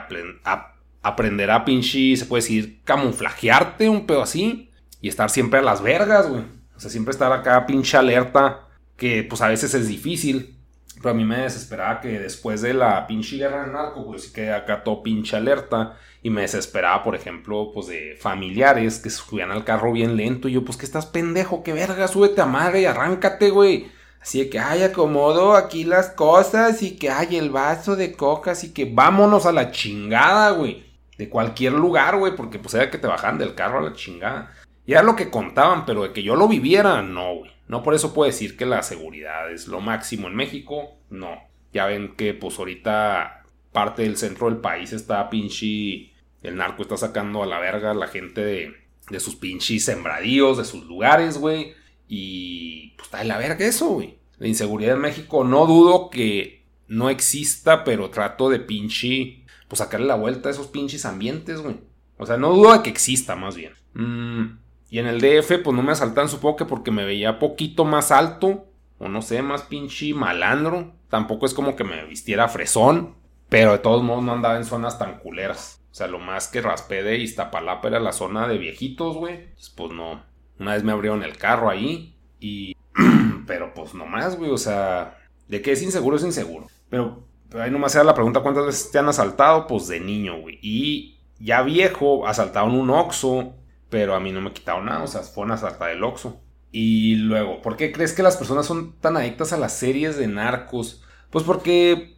aprender 1.02 1.50
a 1.50 1.64
pinche, 1.66 2.16
se 2.16 2.25
puede 2.25 2.42
decir, 2.42 2.80
camuflajearte 2.84 3.90
un 3.90 4.06
pedo 4.06 4.22
así. 4.22 4.70
Y 5.02 5.08
estar 5.08 5.28
siempre 5.28 5.58
a 5.58 5.62
las 5.62 5.82
vergas, 5.82 6.30
güey. 6.30 6.44
O 6.75 6.80
sea, 6.80 6.88
siempre 6.88 7.12
estar 7.12 7.30
acá 7.30 7.66
pinche 7.66 7.99
alerta. 7.99 8.68
Que 8.96 9.22
pues 9.22 9.42
a 9.42 9.49
veces 9.49 9.75
es 9.75 9.87
difícil. 9.87 10.62
Pero 11.02 11.11
a 11.11 11.16
mí 11.16 11.25
me 11.25 11.38
desesperaba 11.38 12.00
que 12.00 12.21
después 12.21 12.62
de 12.62 12.75
la 12.75 13.06
pinche 13.09 13.37
guerra 13.37 13.64
del 13.64 13.73
narco, 13.73 14.06
pues 14.06 14.25
sí 14.25 14.32
que 14.32 14.52
acá 14.52 14.85
todo 14.85 15.02
pinche 15.02 15.37
alerta. 15.37 15.99
Y 16.23 16.30
me 16.30 16.42
desesperaba, 16.42 17.02
por 17.02 17.16
ejemplo, 17.16 17.73
pues 17.75 17.88
de 17.88 18.16
familiares 18.21 19.00
que 19.00 19.11
subían 19.11 19.50
al 19.50 19.64
carro 19.64 19.92
bien 19.92 20.16
lento. 20.16 20.49
Y 20.49 20.52
yo, 20.52 20.64
pues 20.64 20.78
que 20.78 20.87
estás 20.87 21.06
pendejo, 21.06 21.64
qué 21.64 21.73
verga, 21.73 22.06
súbete 22.06 22.40
a 22.40 22.47
madre 22.47 22.82
y 22.82 22.85
arráncate, 22.85 23.50
güey. 23.50 23.90
Así 24.21 24.38
de 24.38 24.49
que, 24.49 24.61
ay, 24.61 24.85
acomodo 24.85 25.56
aquí 25.56 25.82
las 25.82 26.11
cosas 26.11 26.80
y 26.82 26.97
que, 26.97 27.11
hay 27.11 27.37
el 27.37 27.50
vaso 27.50 27.97
de 27.97 28.12
coca, 28.12 28.52
así 28.52 28.73
que 28.73 28.85
vámonos 28.85 29.47
a 29.47 29.52
la 29.52 29.73
chingada, 29.73 30.52
güey. 30.52 30.85
De 31.18 31.28
cualquier 31.28 31.73
lugar, 31.73 32.16
güey, 32.18 32.37
porque 32.37 32.61
pues 32.61 32.75
era 32.75 32.88
que 32.88 32.99
te 32.99 33.09
bajan 33.09 33.37
del 33.38 33.56
carro 33.56 33.78
a 33.78 33.82
la 33.82 33.92
chingada. 33.94 34.52
Y 34.86 34.92
era 34.92 35.02
lo 35.02 35.16
que 35.16 35.30
contaban, 35.30 35.86
pero 35.86 36.02
de 36.02 36.12
que 36.12 36.22
yo 36.22 36.36
lo 36.36 36.48
viviera, 36.48 37.02
no, 37.02 37.36
güey. 37.36 37.52
No 37.68 37.82
por 37.82 37.94
eso 37.94 38.12
puedo 38.12 38.30
decir 38.30 38.56
que 38.56 38.66
la 38.66 38.82
seguridad 38.82 39.50
es 39.50 39.68
lo 39.68 39.80
máximo 39.80 40.28
en 40.28 40.34
México, 40.34 40.96
no. 41.10 41.38
Ya 41.72 41.86
ven 41.86 42.16
que 42.16 42.34
pues 42.34 42.58
ahorita 42.58 43.44
parte 43.72 44.02
del 44.02 44.16
centro 44.16 44.48
del 44.48 44.58
país 44.58 44.92
está 44.92 45.30
pinche... 45.30 46.10
El 46.42 46.56
narco 46.56 46.82
está 46.82 46.96
sacando 46.96 47.42
a 47.42 47.46
la 47.46 47.60
verga 47.60 47.92
a 47.92 47.94
la 47.94 48.08
gente 48.08 48.44
de, 48.44 48.74
de 49.08 49.20
sus 49.20 49.36
pinches 49.36 49.84
sembradíos, 49.84 50.58
de 50.58 50.64
sus 50.64 50.84
lugares, 50.84 51.38
güey. 51.38 51.72
Y 52.08 52.90
pues 52.96 53.06
está 53.06 53.18
de 53.18 53.26
la 53.26 53.38
verga 53.38 53.64
eso, 53.64 53.86
güey. 53.88 54.18
La 54.38 54.48
inseguridad 54.48 54.96
en 54.96 55.02
México 55.02 55.44
no 55.44 55.66
dudo 55.66 56.10
que 56.10 56.64
no 56.88 57.10
exista, 57.10 57.84
pero 57.84 58.10
trato 58.10 58.50
de 58.50 58.58
pinche, 58.58 59.44
pues 59.68 59.78
sacarle 59.78 60.06
la 60.06 60.16
vuelta 60.16 60.48
a 60.48 60.52
esos 60.52 60.66
pinches 60.66 61.04
ambientes, 61.04 61.60
güey. 61.60 61.76
O 62.18 62.26
sea, 62.26 62.36
no 62.36 62.52
dudo 62.52 62.72
de 62.72 62.82
que 62.82 62.90
exista, 62.90 63.36
más 63.36 63.56
bien. 63.56 63.72
Mm, 63.94 64.58
y 64.92 64.99
en 64.99 65.06
el 65.06 65.22
DF, 65.22 65.62
pues 65.64 65.75
no 65.75 65.82
me 65.82 65.92
asaltan, 65.92 66.28
supongo 66.28 66.56
que 66.56 66.64
porque 66.66 66.90
me 66.90 67.06
veía 67.06 67.38
poquito 67.38 67.87
más 67.87 68.12
alto, 68.12 68.66
o 68.99 69.08
no 69.08 69.22
sé, 69.22 69.40
más 69.40 69.62
pinche 69.62 70.12
malandro. 70.12 70.92
Tampoco 71.08 71.46
es 71.46 71.54
como 71.54 71.76
que 71.76 71.82
me 71.82 72.04
vistiera 72.04 72.46
fresón, 72.46 73.14
pero 73.49 73.72
de 73.72 73.78
todos 73.78 74.02
modos 74.02 74.22
no 74.22 74.34
andaba 74.34 74.58
en 74.58 74.66
zonas 74.66 74.99
tan 74.99 75.18
culeras. 75.20 75.82
O 75.90 75.94
sea, 75.94 76.08
lo 76.08 76.18
más 76.18 76.46
que 76.49 76.61
raspé 76.61 77.02
de 77.02 77.16
Iztapalapa 77.16 77.88
era 77.88 78.00
la 78.00 78.12
zona 78.12 78.46
de 78.46 78.58
viejitos, 78.58 79.16
güey. 79.16 79.46
Pues 79.76 79.92
no, 79.92 80.22
una 80.58 80.75
vez 80.75 80.84
me 80.84 80.92
abrieron 80.92 81.22
el 81.22 81.38
carro 81.38 81.70
ahí 81.70 82.14
y... 82.38 82.76
pero 83.46 83.72
pues 83.72 83.94
nomás, 83.94 84.37
güey, 84.37 84.50
o 84.50 84.58
sea, 84.58 85.16
de 85.49 85.62
que 85.62 85.72
es 85.72 85.82
inseguro 85.82 86.16
es 86.16 86.22
inseguro. 86.22 86.66
Pero, 86.90 87.25
ahí 87.58 87.70
nomás 87.70 87.94
era 87.94 88.04
la 88.04 88.14
pregunta, 88.14 88.40
¿cuántas 88.40 88.66
veces 88.66 88.90
te 88.90 88.99
han 88.99 89.08
asaltado? 89.08 89.66
Pues 89.66 89.88
de 89.88 90.00
niño, 90.00 90.38
güey. 90.38 90.58
Y 90.61 91.16
ya 91.38 91.62
viejo, 91.62 92.26
asaltaron 92.26 92.75
un 92.75 92.90
Oxxo, 92.90 93.54
pero 93.92 94.14
a 94.14 94.20
mí 94.20 94.32
no 94.32 94.40
me 94.40 94.54
quitaron 94.54 94.87
nada, 94.87 95.02
o 95.02 95.06
sea, 95.06 95.20
fue 95.20 95.44
una 95.44 95.54
asaltada 95.54 95.90
del 95.90 96.02
Oxxo. 96.02 96.40
Y 96.70 97.16
luego, 97.16 97.61
¿por 97.61 97.76
qué 97.76 97.92
crees 97.92 98.14
que 98.14 98.22
las 98.22 98.38
personas 98.38 98.64
son 98.64 98.99
tan 98.99 99.18
adictas 99.18 99.52
a 99.52 99.58
las 99.58 99.76
series 99.76 100.16
de 100.16 100.28
narcos? 100.28 101.04
Pues 101.28 101.44
porque... 101.44 102.16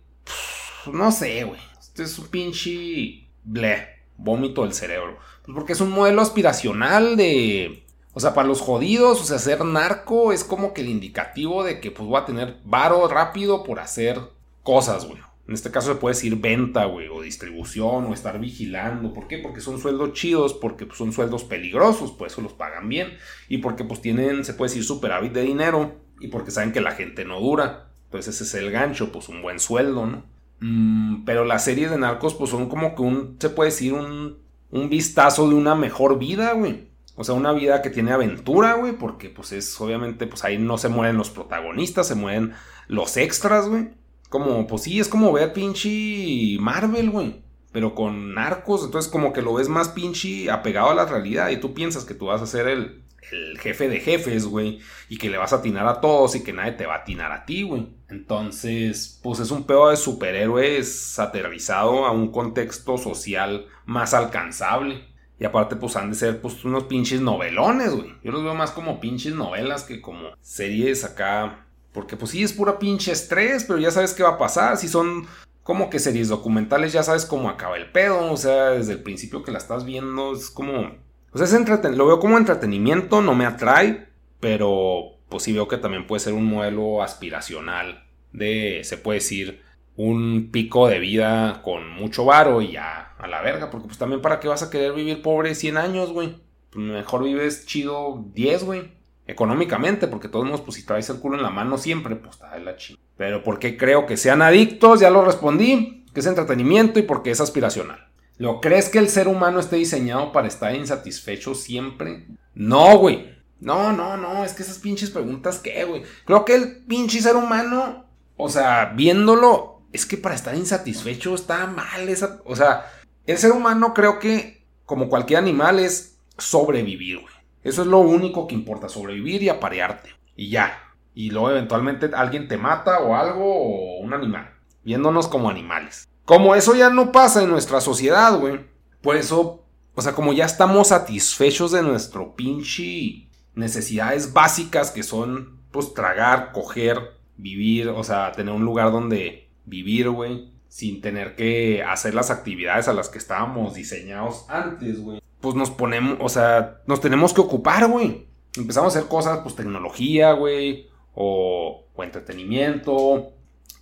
no 0.92 1.10
sé, 1.10 1.42
güey. 1.42 1.60
Este 1.80 2.04
es 2.04 2.16
un 2.16 2.28
pinche... 2.28 3.28
Bleh, 3.42 3.88
vómito 4.16 4.62
del 4.62 4.72
cerebro. 4.72 5.18
Pues 5.44 5.52
porque 5.52 5.72
es 5.72 5.80
un 5.80 5.90
modelo 5.90 6.22
aspiracional 6.22 7.16
de 7.16 7.84
o 8.12 8.20
sea, 8.20 8.32
para 8.32 8.46
los 8.46 8.60
jodidos, 8.60 9.20
o 9.20 9.24
sea, 9.24 9.40
ser 9.40 9.64
narco 9.64 10.32
es 10.32 10.44
como 10.44 10.72
que 10.72 10.82
el 10.82 10.88
indicativo 10.88 11.64
de 11.64 11.80
que 11.80 11.90
pues 11.90 12.08
voy 12.08 12.20
a 12.20 12.24
tener 12.24 12.60
varo 12.64 13.08
rápido 13.08 13.64
por 13.64 13.80
hacer 13.80 14.20
cosas, 14.62 15.06
güey. 15.06 15.20
En 15.46 15.52
este 15.52 15.70
caso 15.70 15.92
se 15.92 16.00
puede 16.00 16.14
decir 16.14 16.36
venta, 16.36 16.86
güey, 16.86 17.08
o 17.08 17.20
distribución, 17.20 18.06
o 18.06 18.14
estar 18.14 18.40
vigilando. 18.40 19.12
¿Por 19.12 19.28
qué? 19.28 19.38
Porque 19.38 19.60
son 19.60 19.78
sueldos 19.78 20.14
chidos, 20.14 20.54
porque 20.54 20.86
pues, 20.86 20.96
son 20.96 21.12
sueldos 21.12 21.44
peligrosos, 21.44 22.12
pues 22.12 22.32
eso 22.32 22.40
los 22.40 22.54
pagan 22.54 22.88
bien. 22.88 23.12
Y 23.48 23.58
porque 23.58 23.84
pues 23.84 24.00
tienen, 24.00 24.44
se 24.44 24.54
puede 24.54 24.70
decir, 24.70 24.84
superávit 24.84 25.32
de 25.32 25.42
dinero. 25.42 25.96
Y 26.20 26.28
porque 26.28 26.50
saben 26.50 26.72
que 26.72 26.80
la 26.80 26.92
gente 26.92 27.24
no 27.24 27.40
dura. 27.40 27.90
Entonces 28.06 28.36
ese 28.36 28.44
es 28.44 28.54
el 28.62 28.70
gancho, 28.70 29.12
pues 29.12 29.28
un 29.28 29.42
buen 29.42 29.60
sueldo, 29.60 30.06
¿no? 30.06 30.24
Mm, 30.60 31.24
pero 31.24 31.44
las 31.44 31.64
series 31.64 31.90
de 31.90 31.98
narcos 31.98 32.34
pues 32.34 32.50
son 32.50 32.68
como 32.68 32.94
que 32.94 33.02
un, 33.02 33.36
se 33.38 33.50
puede 33.50 33.70
decir, 33.70 33.92
un, 33.92 34.38
un 34.70 34.88
vistazo 34.88 35.48
de 35.48 35.54
una 35.54 35.74
mejor 35.74 36.18
vida, 36.18 36.52
güey. 36.52 36.88
O 37.16 37.22
sea, 37.22 37.34
una 37.34 37.52
vida 37.52 37.82
que 37.82 37.90
tiene 37.90 38.12
aventura, 38.12 38.74
güey, 38.74 38.92
porque 38.92 39.28
pues 39.28 39.52
es 39.52 39.80
obviamente, 39.80 40.26
pues 40.26 40.42
ahí 40.44 40.58
no 40.58 40.78
se 40.78 40.88
mueren 40.88 41.16
los 41.16 41.30
protagonistas, 41.30 42.08
se 42.08 42.14
mueren 42.14 42.54
los 42.88 43.16
extras, 43.16 43.68
güey. 43.68 43.90
Como, 44.28 44.66
pues 44.66 44.82
sí, 44.82 45.00
es 45.00 45.08
como 45.08 45.32
ver 45.32 45.52
pinche 45.52 46.56
Marvel, 46.60 47.10
güey. 47.10 47.42
Pero 47.72 47.94
con 47.94 48.34
narcos, 48.34 48.84
entonces 48.84 49.10
como 49.10 49.32
que 49.32 49.42
lo 49.42 49.54
ves 49.54 49.68
más 49.68 49.88
pinche 49.88 50.50
apegado 50.50 50.90
a 50.90 50.94
la 50.94 51.06
realidad 51.06 51.50
y 51.50 51.56
tú 51.56 51.74
piensas 51.74 52.04
que 52.04 52.14
tú 52.14 52.26
vas 52.26 52.40
a 52.40 52.46
ser 52.46 52.68
el, 52.68 53.02
el 53.32 53.58
jefe 53.58 53.88
de 53.88 54.00
jefes, 54.00 54.46
güey, 54.46 54.80
y 55.08 55.18
que 55.18 55.30
le 55.30 55.38
vas 55.38 55.52
a 55.52 55.56
atinar 55.56 55.86
a 55.86 56.00
todos 56.00 56.34
y 56.36 56.44
que 56.44 56.52
nadie 56.52 56.72
te 56.72 56.86
va 56.86 56.94
a 56.94 56.98
atinar 56.98 57.32
a 57.32 57.44
ti, 57.44 57.62
güey. 57.62 57.88
Entonces, 58.08 59.18
pues 59.22 59.40
es 59.40 59.50
un 59.50 59.64
pedo 59.64 59.88
de 59.90 59.96
superhéroes 59.96 61.18
aterrizado 61.18 62.04
a 62.06 62.12
un 62.12 62.30
contexto 62.30 62.96
social 62.96 63.66
más 63.86 64.14
alcanzable. 64.14 65.04
Y 65.38 65.44
aparte, 65.44 65.76
pues 65.76 65.96
han 65.96 66.10
de 66.10 66.16
ser 66.16 66.40
pues 66.40 66.64
unos 66.64 66.84
pinches 66.84 67.20
novelones, 67.20 67.94
güey. 67.94 68.14
Yo 68.22 68.30
los 68.30 68.44
veo 68.44 68.54
más 68.54 68.70
como 68.70 69.00
pinches 69.00 69.34
novelas 69.34 69.82
que 69.82 70.00
como 70.00 70.30
series 70.40 71.04
acá. 71.04 71.63
Porque 71.94 72.18
pues 72.18 72.32
sí, 72.32 72.42
es 72.42 72.52
pura 72.52 72.78
pinche 72.78 73.12
estrés, 73.12 73.64
pero 73.64 73.78
ya 73.78 73.90
sabes 73.90 74.12
qué 74.12 74.22
va 74.22 74.30
a 74.30 74.38
pasar. 74.38 74.76
Si 74.76 74.88
son 74.88 75.26
como 75.62 75.88
que 75.88 75.98
series 75.98 76.28
documentales, 76.28 76.92
ya 76.92 77.02
sabes 77.02 77.24
cómo 77.24 77.48
acaba 77.48 77.78
el 77.78 77.90
pedo. 77.90 78.30
O 78.30 78.36
sea, 78.36 78.72
desde 78.72 78.92
el 78.92 79.02
principio 79.02 79.42
que 79.42 79.52
la 79.52 79.58
estás 79.58 79.86
viendo, 79.86 80.34
es 80.34 80.50
como 80.50 81.02
pues 81.34 81.50
es 81.50 81.58
entreten 81.58 81.98
lo 81.98 82.06
veo 82.06 82.20
como 82.20 82.38
entretenimiento, 82.38 83.20
no 83.20 83.34
me 83.34 83.44
atrae, 83.44 84.06
pero 84.38 85.18
pues 85.28 85.42
sí 85.42 85.52
veo 85.52 85.66
que 85.66 85.78
también 85.78 86.06
puede 86.06 86.20
ser 86.20 86.32
un 86.32 86.44
modelo 86.44 87.02
aspiracional 87.02 88.04
de, 88.30 88.82
se 88.84 88.98
puede 88.98 89.18
decir, 89.18 89.60
un 89.96 90.50
pico 90.52 90.86
de 90.86 91.00
vida 91.00 91.60
con 91.64 91.90
mucho 91.90 92.24
varo 92.24 92.62
y 92.62 92.70
ya 92.72 93.16
a 93.18 93.26
la 93.26 93.42
verga, 93.42 93.68
porque 93.68 93.88
pues 93.88 93.98
también 93.98 94.22
para 94.22 94.38
qué 94.38 94.46
vas 94.46 94.62
a 94.62 94.70
querer 94.70 94.92
vivir 94.92 95.22
pobre 95.22 95.56
100 95.56 95.76
años, 95.76 96.12
güey. 96.12 96.36
Mejor 96.72 97.24
vives 97.24 97.66
chido 97.66 98.24
10, 98.32 98.62
güey. 98.62 98.92
Económicamente, 99.26 100.06
porque 100.06 100.28
todos 100.28 100.44
modos, 100.44 100.60
pues 100.60 100.76
si 100.76 100.84
traes 100.84 101.08
el 101.08 101.18
culo 101.18 101.36
en 101.36 101.42
la 101.42 101.50
mano 101.50 101.78
siempre, 101.78 102.16
pues 102.16 102.32
está 102.32 102.52
de 102.52 102.60
la 102.60 102.76
chingada. 102.76 103.06
Pero 103.16 103.42
¿por 103.42 103.58
qué 103.58 103.76
creo 103.76 104.06
que 104.06 104.16
sean 104.16 104.42
adictos? 104.42 105.00
Ya 105.00 105.10
lo 105.10 105.24
respondí, 105.24 106.04
que 106.12 106.20
es 106.20 106.26
entretenimiento 106.26 106.98
y 106.98 107.02
porque 107.02 107.30
es 107.30 107.40
aspiracional. 107.40 108.08
¿Lo 108.36 108.60
crees 108.60 108.88
que 108.88 108.98
el 108.98 109.08
ser 109.08 109.28
humano 109.28 109.60
esté 109.60 109.76
diseñado 109.76 110.32
para 110.32 110.48
estar 110.48 110.74
insatisfecho 110.74 111.54
siempre? 111.54 112.26
No, 112.54 112.98
güey. 112.98 113.32
No, 113.60 113.92
no, 113.92 114.16
no, 114.16 114.44
es 114.44 114.52
que 114.52 114.62
esas 114.62 114.78
pinches 114.78 115.10
preguntas, 115.10 115.58
¿qué, 115.58 115.84
güey? 115.84 116.02
Creo 116.26 116.44
que 116.44 116.54
el 116.54 116.84
pinche 116.84 117.22
ser 117.22 117.36
humano, 117.36 118.04
o 118.36 118.48
sea, 118.50 118.92
viéndolo, 118.94 119.82
es 119.92 120.04
que 120.04 120.18
para 120.18 120.34
estar 120.34 120.54
insatisfecho 120.54 121.34
está 121.34 121.66
mal 121.66 122.08
o 122.44 122.56
sea, 122.56 122.92
el 123.26 123.38
ser 123.38 123.52
humano 123.52 123.94
creo 123.94 124.18
que, 124.18 124.66
como 124.84 125.08
cualquier 125.08 125.38
animal, 125.38 125.78
es 125.78 126.18
sobrevivir, 126.36 127.20
güey. 127.20 127.33
Eso 127.64 127.80
es 127.80 127.88
lo 127.88 127.98
único 127.98 128.46
que 128.46 128.54
importa, 128.54 128.88
sobrevivir 128.88 129.42
y 129.42 129.48
aparearte. 129.48 130.10
Y 130.36 130.50
ya. 130.50 130.78
Y 131.14 131.30
luego 131.30 131.50
eventualmente 131.50 132.10
alguien 132.14 132.46
te 132.46 132.58
mata 132.58 133.00
o 133.00 133.16
algo 133.16 133.44
o 133.44 133.98
un 134.00 134.12
animal. 134.12 134.50
Viéndonos 134.84 135.28
como 135.28 135.48
animales. 135.48 136.06
Como 136.26 136.54
eso 136.54 136.74
ya 136.74 136.90
no 136.90 137.10
pasa 137.10 137.42
en 137.42 137.50
nuestra 137.50 137.80
sociedad, 137.80 138.38
güey. 138.38 138.60
Por 139.00 139.16
eso, 139.16 139.64
o 139.94 140.02
sea, 140.02 140.12
como 140.12 140.32
ya 140.32 140.44
estamos 140.44 140.88
satisfechos 140.88 141.72
de 141.72 141.82
nuestro 141.82 142.36
pinche 142.36 143.28
necesidades 143.54 144.32
básicas 144.32 144.90
que 144.90 145.02
son, 145.02 145.60
pues, 145.70 145.94
tragar, 145.94 146.52
coger, 146.52 146.98
vivir, 147.36 147.88
o 147.88 148.04
sea, 148.04 148.32
tener 148.32 148.54
un 148.54 148.64
lugar 148.64 148.92
donde 148.92 149.48
vivir, 149.64 150.10
güey. 150.10 150.52
Sin 150.68 151.00
tener 151.00 151.36
que 151.36 151.84
hacer 151.84 152.14
las 152.14 152.30
actividades 152.30 152.88
a 152.88 152.92
las 152.92 153.08
que 153.08 153.18
estábamos 153.18 153.74
diseñados 153.74 154.44
antes, 154.48 155.00
güey. 155.00 155.20
Pues 155.44 155.56
nos 155.56 155.70
ponemos, 155.70 156.16
o 156.20 156.30
sea, 156.30 156.80
nos 156.86 157.02
tenemos 157.02 157.34
que 157.34 157.42
ocupar, 157.42 157.86
güey. 157.86 158.28
Empezamos 158.56 158.94
a 158.94 158.98
hacer 158.98 159.10
cosas, 159.10 159.40
pues, 159.42 159.54
tecnología, 159.54 160.32
güey. 160.32 160.88
O, 161.14 161.84
entretenimiento. 161.98 163.34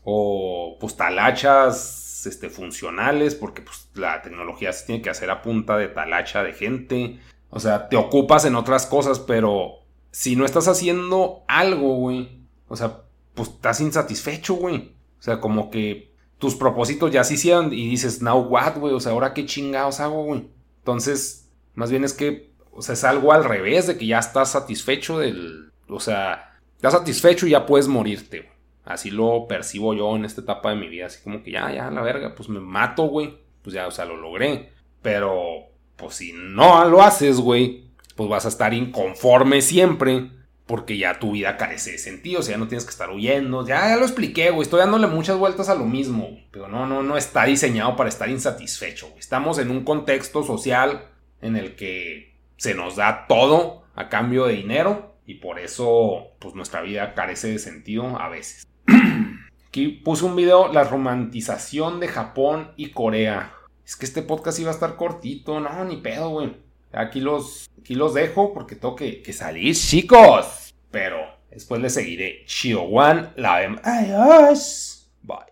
O, 0.03 0.77
pues, 0.81 0.97
talachas 0.97 2.27
este, 2.27 2.51
funcionales, 2.51 3.37
porque 3.37 3.63
pues, 3.63 3.89
la 3.95 4.23
tecnología 4.23 4.73
se 4.73 4.87
tiene 4.87 5.03
que 5.03 5.11
hacer 5.11 5.31
a 5.31 5.41
punta 5.41 5.79
de 5.79 5.87
talacha 5.87 6.43
de 6.43 6.53
gente. 6.53 7.21
O 7.49 7.61
sea, 7.61 7.89
te 7.89 7.95
ocupas 7.95 8.45
en 8.45 8.57
otras 8.57 8.85
cosas, 8.87 9.21
pero 9.21 9.85
si 10.11 10.35
no 10.35 10.45
estás 10.45 10.67
haciendo 10.67 11.45
algo, 11.47 11.95
güey, 11.95 12.45
o 12.67 12.75
sea, 12.75 13.03
pues 13.35 13.51
estás 13.51 13.81
insatisfecho, 13.81 14.55
güey. 14.55 14.97
O 15.21 15.23
sea, 15.23 15.39
como 15.39 15.71
que 15.71 16.13
tus 16.39 16.57
propósitos 16.57 17.13
ya 17.13 17.23
se 17.23 17.35
hicieron 17.35 17.73
y 17.73 17.89
dices, 17.89 18.21
now 18.21 18.41
what, 18.41 18.79
güey, 18.79 18.95
o 18.95 18.99
sea, 18.99 19.13
ahora 19.13 19.33
qué 19.33 19.47
chingados 19.47 20.01
hago, 20.01 20.25
güey. 20.25 20.49
Entonces, 20.79 21.42
más 21.75 21.91
bien 21.91 22.05
es 22.05 22.13
que, 22.13 22.51
o 22.73 22.83
sea, 22.83 22.95
es 22.95 23.05
algo 23.05 23.33
al 23.33 23.45
revés 23.45 23.87
de 23.87 23.97
que 23.97 24.07
ya 24.07 24.19
estás 24.19 24.53
satisfecho 24.53 25.19
del, 25.19 25.71
o 25.89 26.01
sea, 26.01 26.59
estás 26.77 26.93
satisfecho 26.93 27.47
y 27.47 27.51
ya 27.51 27.67
puedes 27.67 27.89
morirte. 27.89 28.51
Así 28.85 29.11
lo 29.11 29.47
percibo 29.47 29.95
yo 29.95 30.17
en 30.17 30.25
esta 30.25 30.41
etapa 30.41 30.71
de 30.71 30.77
mi 30.77 30.89
vida. 30.89 31.07
Así 31.07 31.23
como 31.23 31.43
que 31.43 31.53
ya, 31.53 31.73
ya, 31.73 31.91
la 31.91 32.03
verga, 32.03 32.35
pues 32.35 32.49
me 32.49 32.61
mato, 32.61 33.05
güey. 33.05 33.39
Pues 33.63 33.75
ya, 33.75 33.87
o 33.87 33.91
sea, 33.91 34.05
lo 34.05 34.17
logré. 34.17 34.73
Pero, 35.03 35.69
pues 35.97 36.17
si 36.17 36.33
no 36.33 36.85
lo 36.87 37.03
haces, 37.03 37.39
güey, 37.39 37.85
pues 38.17 38.29
vas 38.29 38.45
a 38.45 38.49
estar 38.49 38.75
inconforme 38.75 39.63
siempre. 39.63 40.31
Porque 40.67 40.97
ya 40.97 41.19
tu 41.19 41.33
vida 41.33 41.57
carece 41.57 41.93
de 41.93 41.99
sentido. 41.99 42.41
O 42.41 42.43
sea, 42.43 42.55
ya 42.55 42.59
no 42.59 42.67
tienes 42.67 42.85
que 42.85 42.91
estar 42.91 43.11
huyendo. 43.11 43.67
Ya, 43.67 43.89
ya 43.89 43.97
lo 43.97 44.05
expliqué, 44.05 44.51
güey. 44.51 44.63
Estoy 44.63 44.81
dándole 44.81 45.07
muchas 45.07 45.37
vueltas 45.37 45.69
a 45.69 45.75
lo 45.75 45.85
mismo. 45.85 46.41
Pero 46.51 46.69
no, 46.69 46.87
no, 46.87 47.03
no 47.03 47.17
está 47.17 47.45
diseñado 47.45 47.95
para 47.95 48.09
estar 48.09 48.29
insatisfecho. 48.29 49.09
Estamos 49.17 49.59
en 49.59 49.71
un 49.71 49.85
contexto 49.85 50.43
social 50.43 51.12
en 51.43 51.57
el 51.57 51.75
que 51.75 52.35
se 52.57 52.75
nos 52.75 52.97
da 52.97 53.27
todo 53.27 53.83
a 53.95 54.09
cambio 54.09 54.47
de 54.47 54.55
dinero. 54.55 55.17
Y 55.27 55.35
por 55.35 55.59
eso, 55.59 56.33
pues 56.39 56.55
nuestra 56.55 56.81
vida 56.81 57.15
carece 57.15 57.49
de 57.49 57.59
sentido 57.59 58.19
a 58.19 58.29
veces. 58.29 58.67
Aquí 59.69 59.89
puse 59.89 60.25
un 60.25 60.37
video, 60.37 60.73
la 60.73 60.85
romantización 60.85 62.01
de 62.01 62.09
Japón 62.09 62.73
y 62.77 62.91
Corea. 62.91 63.55
Es 63.85 63.97
que 63.97 64.07
este 64.07 64.23
podcast 64.23 64.59
iba 64.61 64.71
a 64.71 64.75
estar 64.75 64.97
cortito, 64.97 65.61
no, 65.61 65.85
ni 65.85 65.97
pedo, 65.97 66.31
güey. 66.31 66.57
Aquí 66.93 67.21
los, 67.21 67.71
aquí 67.81 67.95
los 67.95 68.15
dejo 68.15 68.53
porque 68.53 68.77
tengo 68.77 68.97
que, 68.97 69.23
que 69.23 69.33
salir, 69.33 69.75
chicos. 69.75 70.75
Pero 70.91 71.19
después 71.51 71.81
les 71.81 71.95
seguiré. 71.95 72.45
One, 72.77 73.31
la 73.37 73.59
vemos. 73.59 73.81
Adiós. 73.83 75.11
Bye. 75.23 75.52